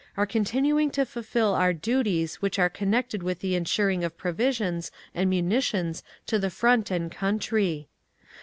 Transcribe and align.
are 0.17 0.25
continuing 0.25 0.89
to 0.89 1.05
fulfil 1.05 1.53
our 1.53 1.73
duties 1.73 2.41
which 2.41 2.57
are 2.57 2.71
connected 2.71 3.21
with 3.21 3.37
the 3.37 3.53
ensuring 3.53 4.03
of 4.03 4.17
provisions 4.17 4.89
and 5.13 5.29
munitions 5.29 6.01
to 6.25 6.39
the 6.39 6.49
Front 6.49 6.89
and 6.89 7.11
country. 7.11 7.87